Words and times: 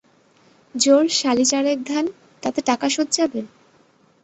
জোর 0.75 1.03
শালি 1.19 1.45
চারেক 1.45 1.79
ধান, 1.83 2.05
তাতে 2.43 2.59
টাকা 2.69 2.87
শোধ 2.89 3.07
যাবে? 3.17 3.41